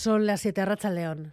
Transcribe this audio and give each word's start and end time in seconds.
Son 0.00 0.26
las 0.26 0.42
7 0.42 0.64
Racha 0.64 0.90
León. 0.90 1.32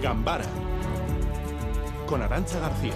Gambara 0.00 0.46
con 2.06 2.22
Arancha 2.22 2.58
García. 2.58 2.94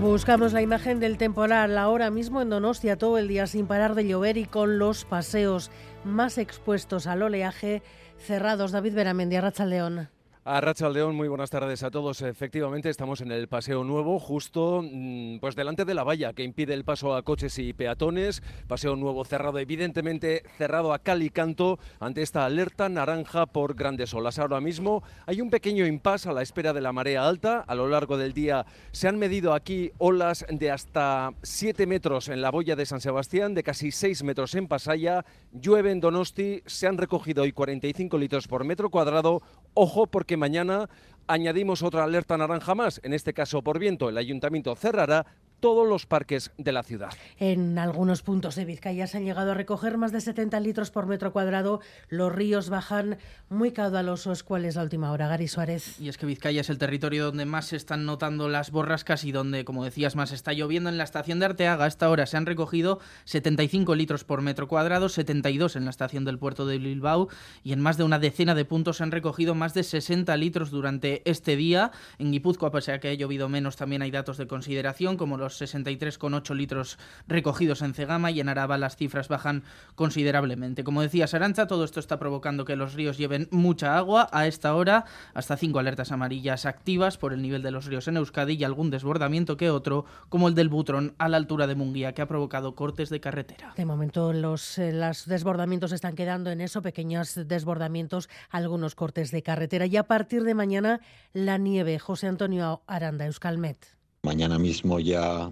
Buscamos 0.00 0.52
la 0.52 0.62
imagen 0.62 1.00
del 1.00 1.18
temporal 1.18 1.76
ahora 1.78 2.12
mismo 2.12 2.40
en 2.40 2.50
Donostia 2.50 2.96
todo 2.96 3.18
el 3.18 3.26
día 3.26 3.48
sin 3.48 3.66
parar 3.66 3.96
de 3.96 4.06
llover 4.06 4.36
y 4.36 4.44
con 4.44 4.78
los 4.78 5.04
paseos 5.04 5.72
más 6.04 6.38
expuestos 6.38 7.08
al 7.08 7.22
oleaje 7.22 7.82
cerrados. 8.18 8.70
David 8.70 8.94
Beramendi, 8.94 9.40
Racha 9.40 9.66
León. 9.66 10.11
A 10.44 10.60
Racha 10.60 10.88
León, 10.88 11.14
muy 11.14 11.28
buenas 11.28 11.50
tardes 11.50 11.84
a 11.84 11.92
todos. 11.92 12.20
Efectivamente, 12.20 12.90
estamos 12.90 13.20
en 13.20 13.30
el 13.30 13.46
Paseo 13.46 13.84
Nuevo, 13.84 14.18
justo 14.18 14.82
mm, 14.82 15.38
pues 15.38 15.54
delante 15.54 15.84
de 15.84 15.94
la 15.94 16.02
valla 16.02 16.32
que 16.32 16.42
impide 16.42 16.74
el 16.74 16.82
paso 16.82 17.14
a 17.14 17.22
coches 17.22 17.60
y 17.60 17.72
peatones. 17.72 18.42
Paseo 18.66 18.96
Nuevo 18.96 19.24
cerrado, 19.24 19.60
evidentemente 19.60 20.42
cerrado 20.58 20.92
a 20.92 20.98
cal 20.98 21.22
y 21.22 21.30
canto 21.30 21.78
ante 22.00 22.22
esta 22.22 22.44
alerta 22.44 22.88
naranja 22.88 23.46
por 23.46 23.76
grandes 23.76 24.14
olas. 24.14 24.40
Ahora 24.40 24.60
mismo 24.60 25.04
hay 25.26 25.40
un 25.40 25.48
pequeño 25.48 25.86
impasse 25.86 26.28
a 26.28 26.32
la 26.32 26.42
espera 26.42 26.72
de 26.72 26.80
la 26.80 26.92
marea 26.92 27.24
alta. 27.24 27.60
A 27.60 27.76
lo 27.76 27.86
largo 27.86 28.16
del 28.16 28.32
día 28.32 28.66
se 28.90 29.06
han 29.06 29.20
medido 29.20 29.54
aquí 29.54 29.92
olas 29.98 30.44
de 30.50 30.72
hasta 30.72 31.34
7 31.42 31.86
metros 31.86 32.28
en 32.28 32.42
la 32.42 32.50
boya 32.50 32.74
de 32.74 32.84
San 32.84 33.00
Sebastián, 33.00 33.54
de 33.54 33.62
casi 33.62 33.92
6 33.92 34.24
metros 34.24 34.56
en 34.56 34.66
Pasaya. 34.66 35.24
Llueve 35.52 35.92
en 35.92 36.00
Donosti, 36.00 36.64
se 36.66 36.88
han 36.88 36.98
recogido 36.98 37.44
hoy 37.44 37.52
45 37.52 38.18
litros 38.18 38.48
por 38.48 38.64
metro 38.64 38.90
cuadrado. 38.90 39.40
Ojo 39.74 40.08
porque 40.08 40.31
mañana 40.36 40.88
añadimos 41.26 41.82
otra 41.82 42.04
alerta 42.04 42.36
naranja 42.36 42.74
más, 42.74 43.00
en 43.04 43.12
este 43.12 43.32
caso 43.32 43.62
por 43.62 43.78
viento. 43.78 44.08
El 44.08 44.18
ayuntamiento 44.18 44.74
cerrará 44.76 45.26
todos 45.62 45.88
los 45.88 46.06
parques 46.06 46.50
de 46.58 46.72
la 46.72 46.82
ciudad. 46.82 47.12
En 47.38 47.78
algunos 47.78 48.22
puntos 48.22 48.56
de 48.56 48.64
Vizcaya 48.64 49.06
se 49.06 49.18
han 49.18 49.24
llegado 49.24 49.52
a 49.52 49.54
recoger 49.54 49.96
más 49.96 50.10
de 50.10 50.20
70 50.20 50.58
litros 50.58 50.90
por 50.90 51.06
metro 51.06 51.32
cuadrado. 51.32 51.80
Los 52.08 52.34
ríos 52.34 52.68
bajan 52.68 53.16
muy 53.48 53.70
caudalosos. 53.70 54.42
¿Cuál 54.42 54.64
es 54.64 54.74
la 54.74 54.82
última 54.82 55.12
hora, 55.12 55.28
Gary 55.28 55.46
Suárez? 55.46 56.00
Y 56.00 56.08
es 56.08 56.18
que 56.18 56.26
Vizcaya 56.26 56.62
es 56.62 56.68
el 56.68 56.78
territorio 56.78 57.26
donde 57.26 57.44
más 57.44 57.66
se 57.66 57.76
están 57.76 58.04
notando 58.06 58.48
las 58.48 58.72
borrascas 58.72 59.22
y 59.22 59.30
donde, 59.30 59.64
como 59.64 59.84
decías, 59.84 60.16
más 60.16 60.32
está 60.32 60.52
lloviendo. 60.52 60.90
En 60.90 60.98
la 60.98 61.04
estación 61.04 61.38
de 61.38 61.46
Arteaga 61.46 61.84
a 61.84 61.88
esta 61.88 62.10
hora 62.10 62.26
se 62.26 62.36
han 62.36 62.46
recogido 62.46 62.98
75 63.26 63.94
litros 63.94 64.24
por 64.24 64.42
metro 64.42 64.66
cuadrado, 64.66 65.08
72 65.08 65.76
en 65.76 65.84
la 65.84 65.90
estación 65.90 66.24
del 66.24 66.40
puerto 66.40 66.66
de 66.66 66.78
Bilbao 66.78 67.28
y 67.62 67.72
en 67.72 67.80
más 67.80 67.96
de 67.96 68.02
una 68.02 68.18
decena 68.18 68.56
de 68.56 68.64
puntos 68.64 68.96
se 68.96 69.04
han 69.04 69.12
recogido 69.12 69.54
más 69.54 69.74
de 69.74 69.84
60 69.84 70.36
litros 70.38 70.72
durante 70.72 71.22
este 71.24 71.54
día. 71.54 71.92
En 72.18 72.32
Guipúzcoa, 72.32 72.72
pese 72.72 72.90
a 72.90 72.98
que 72.98 73.10
ha 73.10 73.14
llovido 73.14 73.48
menos, 73.48 73.76
también 73.76 74.02
hay 74.02 74.10
datos 74.10 74.38
de 74.38 74.48
consideración 74.48 75.16
como 75.16 75.36
los 75.36 75.51
63,8 75.60 76.54
litros 76.54 76.98
recogidos 77.26 77.82
en 77.82 77.94
Cegama 77.94 78.30
y 78.30 78.40
en 78.40 78.48
Araba 78.48 78.78
las 78.78 78.96
cifras 78.96 79.28
bajan 79.28 79.64
considerablemente. 79.94 80.84
Como 80.84 81.02
decía 81.02 81.26
Sarancha, 81.26 81.66
todo 81.66 81.84
esto 81.84 82.00
está 82.00 82.18
provocando 82.18 82.64
que 82.64 82.76
los 82.76 82.94
ríos 82.94 83.18
lleven 83.18 83.48
mucha 83.50 83.96
agua. 83.96 84.28
A 84.32 84.46
esta 84.46 84.74
hora, 84.74 85.04
hasta 85.34 85.56
cinco 85.56 85.78
alertas 85.78 86.12
amarillas 86.12 86.66
activas 86.66 87.18
por 87.18 87.32
el 87.32 87.42
nivel 87.42 87.62
de 87.62 87.70
los 87.70 87.86
ríos 87.86 88.08
en 88.08 88.16
Euskadi 88.16 88.54
y 88.54 88.64
algún 88.64 88.90
desbordamiento 88.90 89.56
que 89.56 89.70
otro, 89.70 90.04
como 90.28 90.48
el 90.48 90.54
del 90.54 90.68
Butrón 90.68 91.14
a 91.18 91.28
la 91.28 91.36
altura 91.36 91.66
de 91.66 91.74
Munguía, 91.74 92.12
que 92.12 92.22
ha 92.22 92.26
provocado 92.26 92.74
cortes 92.74 93.10
de 93.10 93.20
carretera. 93.20 93.72
De 93.76 93.84
momento, 93.84 94.32
los, 94.32 94.78
eh, 94.78 94.92
desbordamientos 95.26 95.92
están 95.92 96.14
quedando 96.14 96.50
en 96.50 96.60
eso, 96.60 96.82
pequeños 96.82 97.34
desbordamientos, 97.46 98.28
algunos 98.50 98.94
cortes 98.94 99.30
de 99.30 99.42
carretera. 99.42 99.86
Y 99.86 99.96
a 99.96 100.04
partir 100.04 100.44
de 100.44 100.54
mañana, 100.54 101.00
la 101.32 101.58
nieve. 101.58 101.98
José 101.98 102.26
Antonio 102.26 102.82
Aranda, 102.86 103.26
Euskalmet. 103.26 104.01
Mañana 104.24 104.56
mismo 104.56 105.00
ya, 105.00 105.50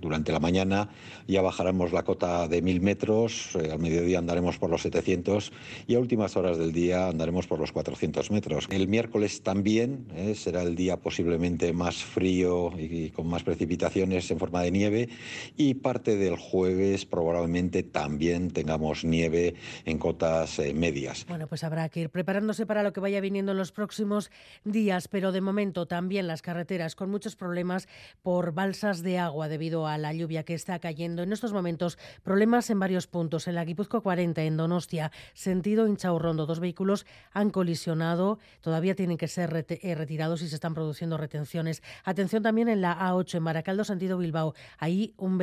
durante 0.00 0.30
la 0.30 0.38
mañana, 0.38 0.90
ya 1.26 1.42
bajaremos 1.42 1.92
la 1.92 2.04
cota 2.04 2.46
de 2.46 2.62
mil 2.62 2.80
metros, 2.80 3.56
eh, 3.56 3.72
al 3.72 3.80
mediodía 3.80 4.20
andaremos 4.20 4.58
por 4.58 4.70
los 4.70 4.82
700 4.82 5.50
y 5.88 5.96
a 5.96 5.98
últimas 5.98 6.36
horas 6.36 6.56
del 6.56 6.70
día 6.70 7.08
andaremos 7.08 7.48
por 7.48 7.58
los 7.58 7.72
400 7.72 8.30
metros. 8.30 8.68
El 8.70 8.86
miércoles 8.86 9.42
también 9.42 10.06
eh, 10.14 10.36
será 10.36 10.62
el 10.62 10.76
día 10.76 11.00
posiblemente 11.00 11.72
más 11.72 11.96
frío 11.96 12.70
y, 12.78 13.10
con 13.10 13.26
más 13.26 13.42
precipitaciones 13.42 14.30
en 14.30 14.38
forma 14.38 14.62
de 14.62 14.70
nieve 14.70 15.08
y 15.56 15.74
parte 15.74 16.14
del 16.14 16.36
jueves 16.36 17.06
probablemente 17.06 17.82
también 17.82 18.52
tengamos 18.52 19.04
nieve 19.04 19.56
en 19.84 19.98
cotas 19.98 20.60
eh, 20.60 20.72
medias. 20.74 21.26
Bueno, 21.26 21.48
pues 21.48 21.64
habrá 21.64 21.88
que 21.88 22.02
ir 22.02 22.10
preparándose 22.10 22.66
para 22.66 22.84
lo 22.84 22.92
que 22.92 23.00
vaya 23.00 23.20
viniendo 23.20 23.50
en 23.50 23.58
los 23.58 23.72
próximos 23.72 24.30
días, 24.62 25.08
pero 25.08 25.32
de 25.32 25.40
momento 25.40 25.86
también 25.86 26.28
las 26.28 26.40
carreteras 26.40 26.94
con 26.94 27.10
muchos 27.10 27.34
problemas 27.34 27.88
por 28.22 28.52
balsas 28.52 29.02
de 29.02 29.18
agua 29.18 29.48
debido 29.48 29.86
a 29.86 29.98
la 29.98 30.12
lluvia 30.12 30.44
que 30.44 30.54
está 30.54 30.78
cayendo. 30.78 31.22
En 31.22 31.32
estos 31.32 31.52
momentos, 31.52 31.98
problemas 32.22 32.70
en 32.70 32.80
varios 32.80 33.06
puntos. 33.06 33.48
En 33.48 33.54
la 33.54 33.64
Guipuzco 33.64 34.02
40, 34.02 34.42
en 34.42 34.56
Donostia, 34.56 35.12
sentido 35.34 35.86
Inchaurrondo, 35.86 36.46
dos 36.46 36.60
vehículos 36.60 37.06
han 37.32 37.50
colisionado. 37.50 38.38
Todavía 38.60 38.94
tienen 38.94 39.18
que 39.18 39.28
ser 39.28 39.66
eh, 39.68 39.94
retirados 39.94 40.42
y 40.42 40.48
se 40.48 40.54
están 40.54 40.74
produciendo 40.74 41.16
retenciones. 41.16 41.82
Atención 42.04 42.42
también 42.42 42.68
en 42.68 42.80
la 42.80 42.98
A8, 42.98 43.36
en 43.36 43.42
Maracaldo, 43.42 43.84
sentido 43.84 44.18
Bilbao. 44.18 44.54
Ahí 44.78 45.14
un 45.16 45.38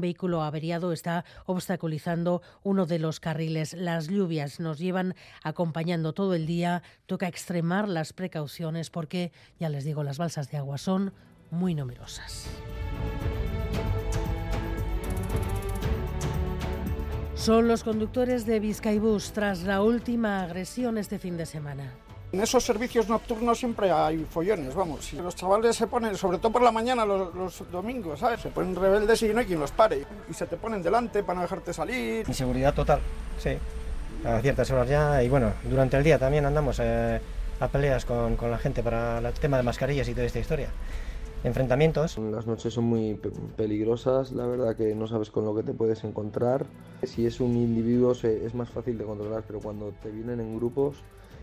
vehículo 0.00 0.42
averiado 0.42 0.92
está 0.92 1.24
obstaculizando 1.46 2.42
uno 2.62 2.86
de 2.86 2.98
los 2.98 3.20
carriles. 3.20 3.74
Las 3.74 4.08
lluvias 4.08 4.60
nos 4.60 4.78
llevan 4.78 5.14
acompañando 5.42 6.12
todo 6.12 6.34
el 6.34 6.46
día. 6.46 6.82
Toca 7.06 7.28
extremar 7.28 7.88
las 7.88 8.12
precauciones 8.12 8.90
porque, 8.90 9.32
ya 9.58 9.68
les 9.68 9.84
digo, 9.84 10.02
las 10.02 10.18
balsas 10.18 10.50
de 10.50 10.58
agua 10.58 10.78
son 10.78 11.12
muy 11.56 11.74
numerosas. 11.74 12.46
Son 17.34 17.68
los 17.68 17.84
conductores 17.84 18.46
de 18.46 18.60
Vizcaibus 18.60 19.32
tras 19.32 19.62
la 19.62 19.82
última 19.82 20.42
agresión 20.42 20.98
este 20.98 21.18
fin 21.18 21.36
de 21.36 21.46
semana. 21.46 21.92
En 22.32 22.40
esos 22.40 22.64
servicios 22.64 23.08
nocturnos 23.08 23.58
siempre 23.58 23.90
hay 23.90 24.26
follones, 24.28 24.74
vamos. 24.74 25.12
Los 25.12 25.36
chavales 25.36 25.76
se 25.76 25.86
ponen, 25.86 26.16
sobre 26.16 26.38
todo 26.38 26.50
por 26.50 26.62
la 26.62 26.72
mañana, 26.72 27.06
los, 27.06 27.62
domingos, 27.70 28.18
¿sabes? 28.18 28.40
Se 28.40 28.48
ponen 28.48 28.74
rebeldes 28.74 29.22
y 29.22 29.28
no 29.28 29.38
hay 29.38 29.46
quien 29.46 29.60
los 29.60 29.70
pare. 29.70 30.04
Y 30.28 30.34
se 30.34 30.46
te 30.46 30.56
ponen 30.56 30.82
delante 30.82 31.22
para 31.22 31.36
no 31.36 31.42
dejarte 31.42 31.72
salir. 31.72 32.26
Inseguridad 32.26 32.74
total, 32.74 33.00
sí. 33.38 33.56
A 34.24 34.40
ciertas 34.40 34.68
horas 34.72 34.88
ya. 34.88 35.22
Y 35.22 35.28
bueno, 35.28 35.52
durante 35.70 35.96
el 35.96 36.02
día 36.02 36.18
también 36.18 36.46
andamos 36.46 36.80
eh, 36.82 37.20
a 37.60 37.68
peleas 37.68 38.04
con, 38.04 38.36
con 38.36 38.50
la 38.50 38.58
gente 38.58 38.82
para 38.82 39.18
el 39.18 39.32
tema 39.34 39.56
de 39.56 39.62
mascarillas 39.62 40.08
y 40.08 40.12
toda 40.12 40.26
esta 40.26 40.40
historia 40.40 40.68
enfrentamientos. 41.44 42.18
Las 42.18 42.46
noches 42.46 42.74
son 42.74 42.84
muy 42.84 43.20
peligrosas, 43.56 44.32
la 44.32 44.46
verdad 44.46 44.76
que 44.76 44.94
no 44.94 45.06
sabes 45.06 45.30
con 45.30 45.44
lo 45.44 45.54
que 45.54 45.62
te 45.62 45.74
puedes 45.74 46.04
encontrar. 46.04 46.66
Si 47.02 47.26
es 47.26 47.40
un 47.40 47.56
individuo 47.56 48.12
es 48.12 48.54
más 48.54 48.70
fácil 48.70 48.98
de 48.98 49.04
controlar, 49.04 49.44
pero 49.46 49.60
cuando 49.60 49.92
te 50.02 50.10
vienen 50.10 50.40
en 50.40 50.56
grupos 50.56 50.96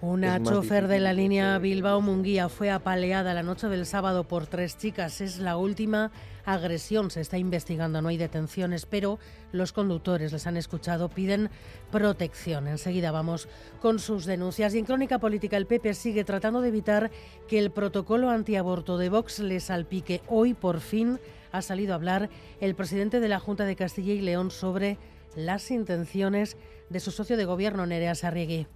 una 0.03 0.43
chofer 0.43 0.89
de 0.89 0.99
la 0.99 1.13
línea 1.13 1.57
Bilbao-Munguía 1.59 2.49
fue 2.49 2.69
apaleada 2.69 3.33
la 3.33 3.41
noche 3.41 3.69
del 3.69 3.85
sábado 3.85 4.25
por 4.25 4.47
tres 4.47 4.77
chicas. 4.77 5.21
Es 5.21 5.39
la 5.39 5.55
última 5.55 6.11
agresión. 6.45 7.11
Se 7.11 7.21
está 7.21 7.37
investigando, 7.37 8.01
no 8.01 8.09
hay 8.09 8.17
detenciones, 8.17 8.85
pero 8.85 9.19
los 9.51 9.73
conductores 9.73 10.31
les 10.31 10.47
han 10.47 10.57
escuchado, 10.57 11.09
piden 11.09 11.49
protección. 11.91 12.67
Enseguida 12.67 13.11
vamos 13.11 13.47
con 13.81 13.99
sus 13.99 14.25
denuncias. 14.25 14.73
Y 14.73 14.79
en 14.79 14.85
Crónica 14.85 15.19
Política, 15.19 15.57
el 15.57 15.67
PP 15.67 15.93
sigue 15.93 16.23
tratando 16.23 16.61
de 16.61 16.69
evitar 16.69 17.11
que 17.47 17.59
el 17.59 17.71
protocolo 17.71 18.29
antiaborto 18.29 18.97
de 18.97 19.09
Vox 19.09 19.39
le 19.39 19.59
salpique. 19.59 20.21
Hoy, 20.27 20.53
por 20.53 20.79
fin, 20.79 21.19
ha 21.51 21.61
salido 21.61 21.93
a 21.93 21.95
hablar 21.95 22.29
el 22.59 22.75
presidente 22.75 23.19
de 23.19 23.29
la 23.29 23.39
Junta 23.39 23.65
de 23.65 23.75
Castilla 23.75 24.13
y 24.13 24.21
León 24.21 24.51
sobre 24.51 24.97
las 25.35 25.71
intenciones 25.71 26.57
de 26.89 26.99
su 26.99 27.11
socio 27.11 27.37
de 27.37 27.45
gobierno, 27.45 27.85
Nerea 27.85 28.15
Sarriegui. 28.15 28.67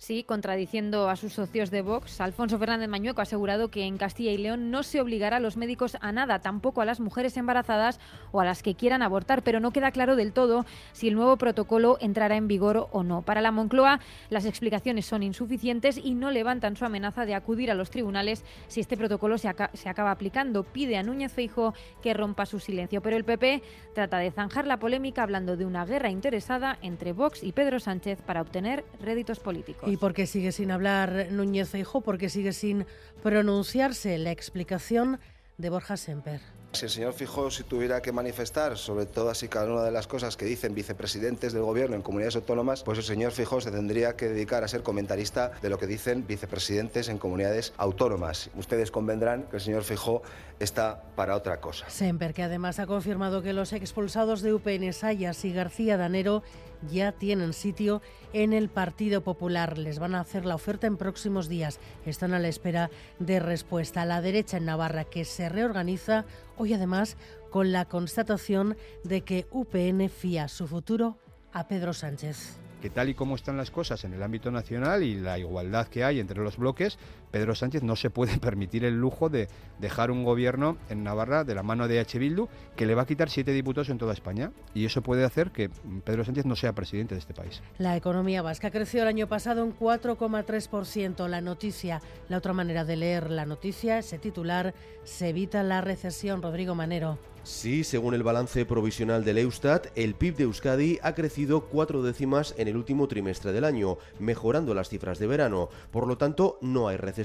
Sí, 0.00 0.24
contradiciendo 0.24 1.10
a 1.10 1.16
sus 1.16 1.34
socios 1.34 1.70
de 1.70 1.82
Vox, 1.82 2.22
Alfonso 2.22 2.58
Fernández 2.58 2.88
Mañueco 2.88 3.20
ha 3.20 3.24
asegurado 3.24 3.70
que 3.70 3.84
en 3.84 3.98
Castilla 3.98 4.32
y 4.32 4.38
León 4.38 4.70
no 4.70 4.82
se 4.82 4.98
obligará 4.98 5.36
a 5.36 5.40
los 5.40 5.58
médicos 5.58 5.98
a 6.00 6.10
nada, 6.10 6.38
tampoco 6.38 6.80
a 6.80 6.86
las 6.86 7.00
mujeres 7.00 7.36
embarazadas 7.36 8.00
o 8.32 8.40
a 8.40 8.46
las 8.46 8.62
que 8.62 8.74
quieran 8.74 9.02
abortar, 9.02 9.42
pero 9.42 9.60
no 9.60 9.72
queda 9.72 9.90
claro 9.90 10.16
del 10.16 10.32
todo 10.32 10.64
si 10.92 11.08
el 11.08 11.16
nuevo 11.16 11.36
protocolo 11.36 11.98
entrará 12.00 12.36
en 12.36 12.48
vigor 12.48 12.88
o 12.92 13.02
no. 13.02 13.20
Para 13.20 13.42
la 13.42 13.52
Moncloa, 13.52 14.00
las 14.30 14.46
explicaciones 14.46 15.04
son 15.04 15.22
insuficientes 15.22 15.98
y 16.02 16.14
no 16.14 16.30
levantan 16.30 16.76
su 16.76 16.86
amenaza 16.86 17.26
de 17.26 17.34
acudir 17.34 17.70
a 17.70 17.74
los 17.74 17.90
tribunales 17.90 18.42
si 18.68 18.80
este 18.80 18.96
protocolo 18.96 19.36
se, 19.36 19.48
acaba 19.50 20.12
aplicando. 20.12 20.62
Pide 20.62 20.96
a 20.96 21.02
Núñez 21.02 21.30
Feijo 21.34 21.74
que 22.02 22.14
rompa 22.14 22.46
su 22.46 22.58
silencio, 22.58 23.02
pero 23.02 23.18
el 23.18 23.24
PP 23.24 23.62
trata 23.94 24.16
de 24.16 24.30
zanjar 24.30 24.66
la 24.66 24.78
polémica 24.78 25.22
hablando 25.22 25.58
de 25.58 25.66
una 25.66 25.84
guerra 25.84 26.08
interesada 26.08 26.78
entre 26.80 27.12
Vox 27.12 27.42
y 27.42 27.52
Pedro 27.52 27.80
Sánchez 27.80 28.22
para 28.22 28.40
obtener 28.40 28.86
réditos 29.02 29.40
políticos. 29.40 29.89
¿Y 29.90 29.96
por 29.96 30.14
qué 30.14 30.28
sigue 30.28 30.52
sin 30.52 30.70
hablar 30.70 31.32
Núñez 31.32 31.68
Feijóo? 31.68 32.00
¿Por 32.00 32.16
qué 32.16 32.28
sigue 32.28 32.52
sin 32.52 32.86
pronunciarse? 33.24 34.18
La 34.18 34.30
explicación 34.30 35.18
de 35.58 35.68
Borja 35.68 35.96
Semper. 35.96 36.40
Si 36.72 36.84
el 36.84 36.90
señor 36.90 37.14
Fijó 37.14 37.50
si 37.50 37.64
tuviera 37.64 38.00
que 38.00 38.12
manifestar 38.12 38.78
sobre 38.78 39.04
todas 39.04 39.42
y 39.42 39.48
cada 39.48 39.66
una 39.72 39.82
de 39.82 39.90
las 39.90 40.06
cosas 40.06 40.36
que 40.36 40.44
dicen 40.44 40.72
vicepresidentes 40.72 41.52
del 41.52 41.62
gobierno 41.62 41.96
en 41.96 42.02
comunidades 42.02 42.36
autónomas, 42.36 42.84
pues 42.84 42.96
el 42.98 43.04
señor 43.04 43.32
Fijó 43.32 43.60
se 43.60 43.72
tendría 43.72 44.14
que 44.14 44.28
dedicar 44.28 44.62
a 44.62 44.68
ser 44.68 44.84
comentarista 44.84 45.50
de 45.60 45.68
lo 45.68 45.78
que 45.78 45.88
dicen 45.88 46.26
vicepresidentes 46.28 47.08
en 47.08 47.18
comunidades 47.18 47.72
autónomas. 47.76 48.50
Ustedes 48.54 48.92
convendrán 48.92 49.42
que 49.50 49.56
el 49.56 49.62
señor 49.62 49.82
Fijó 49.82 50.22
está 50.60 51.02
para 51.16 51.34
otra 51.34 51.60
cosa. 51.60 51.90
Semper, 51.90 52.34
que 52.34 52.44
además 52.44 52.78
ha 52.78 52.86
confirmado 52.86 53.42
que 53.42 53.52
los 53.52 53.72
expulsados 53.72 54.40
de 54.40 54.54
UPN 54.54 54.92
Sayas 54.92 55.44
y 55.44 55.52
García 55.52 55.96
Danero 55.96 56.44
ya 56.88 57.12
tienen 57.12 57.52
sitio 57.52 58.00
en 58.32 58.52
el 58.52 58.68
Partido 58.68 59.22
Popular. 59.22 59.76
Les 59.76 59.98
van 59.98 60.14
a 60.14 60.20
hacer 60.20 60.46
la 60.46 60.54
oferta 60.54 60.86
en 60.86 60.96
próximos 60.96 61.48
días. 61.48 61.78
Están 62.06 62.32
a 62.32 62.38
la 62.38 62.48
espera 62.48 62.90
de 63.18 63.40
respuesta. 63.40 64.04
La 64.04 64.20
derecha 64.20 64.56
en 64.56 64.66
Navarra, 64.66 65.04
que 65.04 65.24
se 65.24 65.48
reorganiza 65.48 66.24
hoy 66.60 66.74
además 66.74 67.16
con 67.50 67.72
la 67.72 67.86
constatación 67.86 68.76
de 69.02 69.22
que 69.22 69.46
UPN 69.50 70.10
fía 70.10 70.46
su 70.46 70.66
futuro 70.66 71.16
a 71.52 71.66
Pedro 71.68 71.94
Sánchez. 71.94 72.58
Que 72.82 72.90
tal 72.90 73.08
y 73.08 73.14
como 73.14 73.34
están 73.34 73.56
las 73.56 73.70
cosas 73.70 74.04
en 74.04 74.12
el 74.12 74.22
ámbito 74.22 74.50
nacional 74.50 75.02
y 75.02 75.14
la 75.14 75.38
igualdad 75.38 75.88
que 75.88 76.04
hay 76.04 76.20
entre 76.20 76.42
los 76.42 76.58
bloques, 76.58 76.98
Pedro 77.30 77.54
Sánchez 77.54 77.82
no 77.82 77.96
se 77.96 78.10
puede 78.10 78.38
permitir 78.40 78.84
el 78.84 78.98
lujo 78.98 79.28
de 79.28 79.48
dejar 79.78 80.10
un 80.10 80.24
gobierno 80.24 80.76
en 80.88 81.04
Navarra 81.04 81.44
de 81.44 81.54
la 81.54 81.62
mano 81.62 81.88
de 81.88 82.00
H. 82.00 82.18
Bildu 82.18 82.48
que 82.76 82.86
le 82.86 82.94
va 82.94 83.02
a 83.02 83.06
quitar 83.06 83.30
siete 83.30 83.52
diputados 83.52 83.88
en 83.88 83.98
toda 83.98 84.12
España 84.12 84.52
y 84.74 84.84
eso 84.84 85.02
puede 85.02 85.24
hacer 85.24 85.50
que 85.50 85.70
Pedro 86.04 86.24
Sánchez 86.24 86.44
no 86.44 86.56
sea 86.56 86.74
presidente 86.74 87.14
de 87.14 87.20
este 87.20 87.34
país. 87.34 87.62
La 87.78 87.96
economía 87.96 88.42
vasca 88.42 88.70
creció 88.70 89.02
el 89.02 89.08
año 89.08 89.26
pasado 89.26 89.64
un 89.64 89.76
4,3%. 89.76 91.28
La 91.28 91.40
noticia, 91.40 92.00
la 92.28 92.38
otra 92.38 92.52
manera 92.52 92.84
de 92.84 92.96
leer 92.96 93.30
la 93.30 93.46
noticia, 93.46 93.98
ese 93.98 94.18
titular, 94.18 94.74
se 95.04 95.28
evita 95.28 95.62
la 95.62 95.80
recesión. 95.80 96.42
Rodrigo 96.42 96.74
Manero. 96.74 97.18
Sí, 97.42 97.84
según 97.84 98.12
el 98.12 98.22
balance 98.22 98.66
provisional 98.66 99.24
del 99.24 99.38
Eustat, 99.38 99.86
el 99.94 100.14
PIB 100.14 100.36
de 100.36 100.44
Euskadi 100.44 100.98
ha 101.02 101.14
crecido 101.14 101.62
cuatro 101.62 102.02
décimas 102.02 102.54
en 102.58 102.68
el 102.68 102.76
último 102.76 103.08
trimestre 103.08 103.52
del 103.52 103.64
año, 103.64 103.96
mejorando 104.18 104.74
las 104.74 104.90
cifras 104.90 105.18
de 105.18 105.26
verano. 105.26 105.70
Por 105.90 106.06
lo 106.06 106.18
tanto, 106.18 106.58
no 106.60 106.88
hay 106.88 106.98
recesión 106.98 107.19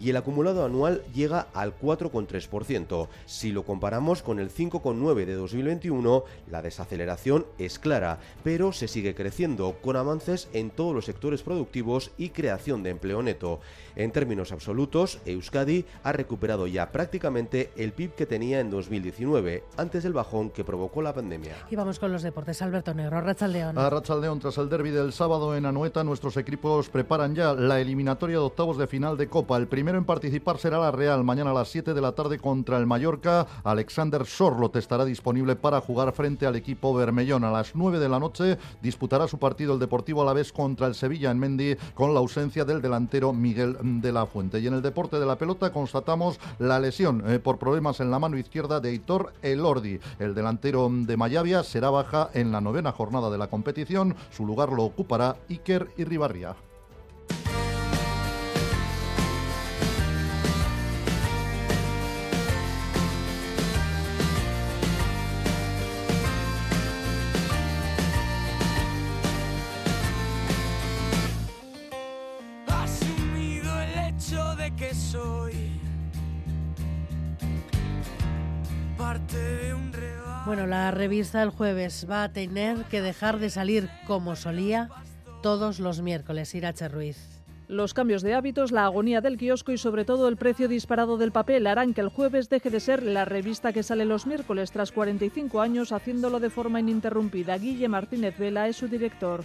y 0.00 0.10
el 0.10 0.16
acumulado 0.16 0.64
anual 0.64 1.02
llega 1.12 1.48
al 1.52 1.78
4,3%. 1.78 3.08
Si 3.26 3.50
lo 3.50 3.64
comparamos 3.64 4.22
con 4.22 4.38
el 4.38 4.50
5,9 4.50 5.24
de 5.24 5.34
2021, 5.34 6.24
la 6.50 6.62
desaceleración 6.62 7.46
es 7.58 7.78
clara, 7.78 8.18
pero 8.44 8.72
se 8.72 8.88
sigue 8.88 9.14
creciendo 9.14 9.76
con 9.82 9.96
avances 9.96 10.48
en 10.52 10.70
todos 10.70 10.94
los 10.94 11.06
sectores 11.06 11.42
productivos 11.42 12.12
y 12.18 12.30
creación 12.30 12.82
de 12.82 12.90
empleo 12.90 13.22
neto. 13.22 13.60
En 13.96 14.12
términos 14.12 14.52
absolutos, 14.52 15.18
Euskadi 15.26 15.84
ha 16.04 16.12
recuperado 16.12 16.66
ya 16.66 16.92
prácticamente 16.92 17.72
el 17.76 17.92
PIB 17.92 18.14
que 18.14 18.26
tenía 18.26 18.60
en 18.60 18.70
2019 18.70 19.64
antes 19.76 20.02
del 20.02 20.12
bajón 20.12 20.50
que 20.50 20.64
provocó 20.64 21.02
la 21.02 21.12
pandemia. 21.12 21.54
Y 21.70 21.76
vamos 21.76 21.98
con 21.98 22.12
los 22.12 22.22
deportes. 22.22 22.62
Alberto 22.62 22.94
Negro, 22.94 23.20
Rachaldeón. 23.20 23.76
A 23.76 23.90
Rachaldeón, 23.90 24.38
tras 24.38 24.58
el 24.58 24.68
derby 24.68 24.90
del 24.90 25.12
sábado 25.12 25.56
en 25.56 25.66
Anoeta, 25.66 26.04
nuestros 26.04 26.36
equipos 26.36 26.88
preparan 26.88 27.34
ya 27.34 27.54
la 27.54 27.80
eliminatoria 27.80 28.36
de 28.36 28.44
octavos 28.44 28.78
de 28.78 28.86
final 28.86 29.16
de 29.16 29.28
Copa. 29.32 29.56
El 29.56 29.66
primero 29.66 29.96
en 29.96 30.04
participar 30.04 30.58
será 30.58 30.78
la 30.78 30.90
Real, 30.90 31.24
mañana 31.24 31.52
a 31.52 31.54
las 31.54 31.70
7 31.70 31.94
de 31.94 32.00
la 32.02 32.12
tarde 32.12 32.38
contra 32.38 32.76
el 32.76 32.86
Mallorca. 32.86 33.46
Alexander 33.64 34.26
Sorlot 34.26 34.76
estará 34.76 35.06
disponible 35.06 35.56
para 35.56 35.80
jugar 35.80 36.12
frente 36.12 36.44
al 36.44 36.54
equipo 36.54 36.92
Bermellón. 36.92 37.42
A 37.42 37.50
las 37.50 37.74
9 37.74 37.98
de 37.98 38.10
la 38.10 38.20
noche 38.20 38.58
disputará 38.82 39.26
su 39.26 39.38
partido 39.38 39.72
el 39.72 39.80
Deportivo 39.80 40.20
a 40.20 40.26
la 40.26 40.34
vez 40.34 40.52
contra 40.52 40.86
el 40.86 40.94
Sevilla 40.94 41.30
en 41.30 41.38
Mendy 41.38 41.76
con 41.94 42.12
la 42.12 42.20
ausencia 42.20 42.66
del 42.66 42.82
delantero 42.82 43.32
Miguel 43.32 43.78
de 43.80 44.12
la 44.12 44.26
Fuente. 44.26 44.60
Y 44.60 44.66
en 44.66 44.74
el 44.74 44.82
deporte 44.82 45.18
de 45.18 45.24
la 45.24 45.38
pelota 45.38 45.72
constatamos 45.72 46.38
la 46.58 46.78
lesión 46.78 47.24
eh, 47.26 47.38
por 47.38 47.58
problemas 47.58 48.00
en 48.00 48.10
la 48.10 48.18
mano 48.18 48.36
izquierda 48.36 48.80
de 48.80 48.92
Hitor 48.92 49.32
Elordi. 49.40 49.98
El 50.18 50.34
delantero 50.34 50.90
de 50.92 51.16
Mayavia 51.16 51.62
será 51.62 51.88
baja 51.88 52.28
en 52.34 52.52
la 52.52 52.60
novena 52.60 52.92
jornada 52.92 53.30
de 53.30 53.38
la 53.38 53.48
competición. 53.48 54.14
Su 54.30 54.44
lugar 54.44 54.72
lo 54.72 54.84
ocupará 54.84 55.36
Iker 55.48 55.88
Irribarria. 55.96 56.54
Bueno, 80.44 80.66
la 80.66 80.90
revista 80.90 81.42
el 81.42 81.50
jueves 81.50 82.06
va 82.10 82.24
a 82.24 82.32
tener 82.32 82.78
que 82.90 83.00
dejar 83.00 83.38
de 83.38 83.48
salir 83.48 83.88
como 84.06 84.34
solía 84.34 84.88
todos 85.40 85.78
los 85.78 86.02
miércoles. 86.02 86.54
Irache 86.54 86.88
Ruiz. 86.88 87.42
Los 87.68 87.94
cambios 87.94 88.22
de 88.22 88.34
hábitos, 88.34 88.72
la 88.72 88.84
agonía 88.84 89.20
del 89.20 89.38
kiosco 89.38 89.72
y 89.72 89.78
sobre 89.78 90.04
todo 90.04 90.28
el 90.28 90.36
precio 90.36 90.68
disparado 90.68 91.16
del 91.16 91.32
papel 91.32 91.66
harán 91.66 91.94
que 91.94 92.00
el 92.00 92.08
jueves 92.08 92.50
deje 92.50 92.70
de 92.70 92.80
ser 92.80 93.02
la 93.02 93.24
revista 93.24 93.72
que 93.72 93.82
sale 93.82 94.04
los 94.04 94.26
miércoles 94.26 94.72
tras 94.72 94.92
45 94.92 95.60
años 95.60 95.92
haciéndolo 95.92 96.40
de 96.40 96.50
forma 96.50 96.80
ininterrumpida. 96.80 97.56
Guille 97.56 97.88
Martínez 97.88 98.36
Vela 98.36 98.68
es 98.68 98.76
su 98.76 98.88
director. 98.88 99.44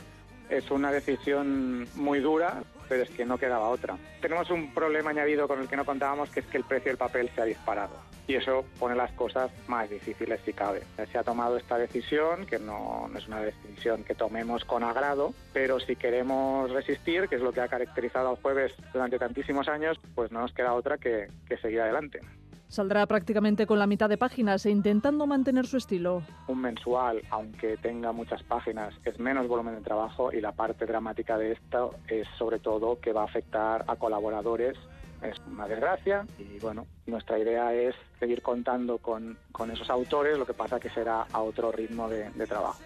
Es 0.49 0.69
una 0.71 0.91
decisión 0.91 1.87
muy 1.95 2.19
dura, 2.19 2.63
pero 2.89 3.03
es 3.03 3.09
que 3.11 3.25
no 3.25 3.37
quedaba 3.37 3.69
otra. 3.69 3.97
Tenemos 4.19 4.49
un 4.49 4.73
problema 4.73 5.11
añadido 5.11 5.47
con 5.47 5.61
el 5.61 5.67
que 5.67 5.77
no 5.77 5.85
contábamos, 5.85 6.29
que 6.29 6.39
es 6.39 6.45
que 6.47 6.57
el 6.57 6.63
precio 6.63 6.89
del 6.89 6.97
papel 6.97 7.29
se 7.35 7.41
ha 7.41 7.45
disparado. 7.45 8.06
Y 8.27 8.35
eso 8.35 8.65
pone 8.77 8.95
las 8.95 9.11
cosas 9.13 9.51
más 9.67 9.89
difíciles 9.89 10.41
si 10.45 10.53
cabe. 10.53 10.83
Se 11.11 11.17
ha 11.17 11.23
tomado 11.23 11.57
esta 11.57 11.77
decisión, 11.77 12.45
que 12.45 12.59
no, 12.59 13.09
es 13.17 13.27
una 13.27 13.41
decisión 13.41 14.03
que 14.03 14.15
tomemos 14.15 14.65
con 14.65 14.83
agrado, 14.83 15.33
pero 15.53 15.79
si 15.79 15.95
queremos 15.95 16.69
resistir, 16.71 17.29
que 17.29 17.35
es 17.35 17.41
lo 17.41 17.53
que 17.53 17.61
ha 17.61 17.67
caracterizado 17.67 18.29
al 18.29 18.35
jueves 18.35 18.73
durante 18.91 19.17
tantísimos 19.17 19.67
años, 19.69 19.97
pues 20.13 20.31
no 20.31 20.41
nos 20.41 20.53
queda 20.53 20.73
otra 20.73 20.97
que 20.97 21.29
seguir 21.61 21.81
adelante. 21.81 22.19
Saldrá 22.69 23.05
prácticamente 23.05 23.65
con 23.65 23.79
la 23.79 23.87
mitad 23.87 24.09
de 24.09 24.17
páginas 24.17 24.65
e 24.65 24.71
intentando 24.71 25.25
mantener 25.25 25.65
su 25.65 25.77
estilo. 25.77 26.21
Un 26.47 26.59
mensual, 26.59 27.21
aunque 27.29 27.77
tenga 27.77 28.11
muchas 28.11 28.43
páginas, 28.43 28.93
es 29.05 29.17
menos 29.19 29.47
volumen 29.47 29.75
de 29.75 29.81
trabajo 29.81 30.33
y 30.33 30.41
la 30.41 30.51
parte 30.51 30.85
dramática 30.85 31.37
de 31.37 31.53
esto 31.53 31.95
es 32.09 32.27
sobre 32.37 32.59
todo 32.59 32.99
que 32.99 33.13
va 33.13 33.21
a 33.21 33.25
afectar 33.25 33.85
a 33.87 33.95
colaboradores. 33.95 34.77
Es 35.21 35.35
una 35.47 35.67
desgracia 35.67 36.25
y 36.37 36.59
bueno, 36.59 36.85
nuestra 37.05 37.39
idea 37.39 37.73
es 37.73 37.95
seguir 38.19 38.41
contando 38.41 38.97
con, 38.99 39.37
esos 39.71 39.89
autores, 39.89 40.37
lo 40.37 40.45
que 40.45 40.53
pasa 40.53 40.79
que 40.79 40.89
será 40.89 41.27
a 41.31 41.41
otro 41.41 41.71
ritmo 41.71 42.07
de 42.07 42.47
trabajo. 42.47 42.79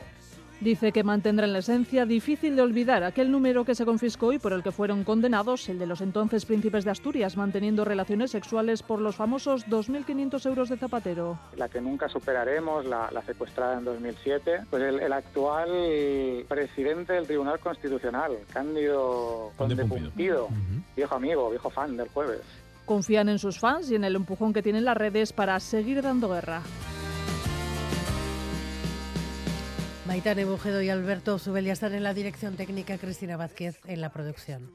Dice 0.61 0.91
que 0.91 1.03
mantendrán 1.03 1.53
la 1.53 1.59
esencia 1.59 2.05
difícil 2.05 2.55
de 2.55 2.61
olvidar 2.61 3.03
aquel 3.03 3.31
número 3.31 3.65
que 3.65 3.73
se 3.73 3.83
confiscó 3.83 4.31
y 4.31 4.37
por 4.37 4.53
el 4.53 4.61
que 4.61 4.71
fueron 4.71 5.03
condenados, 5.03 5.67
el 5.69 5.79
de 5.79 5.87
los 5.87 6.01
entonces 6.01 6.45
príncipes 6.45 6.85
de 6.85 6.91
Asturias, 6.91 7.35
manteniendo 7.35 7.83
relaciones 7.83 8.29
sexuales 8.29 8.83
por 8.83 9.01
los 9.01 9.15
famosos 9.15 9.65
2.500 9.65 10.45
euros 10.45 10.69
de 10.69 10.77
Zapatero. 10.77 11.39
La 11.57 11.67
que 11.67 11.81
nunca 11.81 12.07
superaremos, 12.09 12.85
la, 12.85 13.09
secuestrada 13.25 13.79
en 13.79 13.85
2007, 13.85 14.59
pues 14.69 14.83
el, 14.83 15.12
actual 15.12 16.45
presidente 16.47 17.13
del 17.13 17.25
Tribunal 17.25 17.59
Constitucional, 17.59 18.38
Cándido 18.53 19.53
Conde 19.57 19.83
Pumpido, 19.83 20.47
viejo 20.95 21.15
amigo, 21.15 21.50
viejo 21.50 21.71
fan 21.71 21.97
del 21.97 22.07
jueves. 22.09 22.41
Confían 22.86 23.29
en 23.29 23.39
sus 23.39 23.57
fans 23.57 23.89
y 23.89 23.95
en 23.95 24.03
el 24.03 24.15
empujón 24.15 24.53
que 24.53 24.62
tienen 24.62 24.86
las 24.86 24.97
redes 24.97 25.33
para 25.33 25.59
seguir 25.59 26.03
dando 26.03 26.29
guerra. 26.29 26.62
Maitane 30.12 30.44
Bujedo 30.44 30.82
y 30.82 30.89
Alberto 30.89 31.39
Zubelia 31.39 31.72
están 31.72 31.94
en 31.94 32.03
la 32.03 32.13
dirección 32.13 32.58
técnica, 32.58 32.98
Cristina 32.98 33.38
Vázquez 33.38 33.80
en 33.86 34.01
la 34.01 34.12
producción. 34.12 34.70